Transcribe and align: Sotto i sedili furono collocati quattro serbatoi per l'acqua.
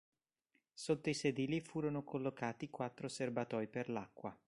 Sotto 0.73 1.09
i 1.09 1.13
sedili 1.13 1.61
furono 1.61 2.03
collocati 2.03 2.71
quattro 2.71 3.07
serbatoi 3.07 3.67
per 3.67 3.87
l'acqua. 3.89 4.35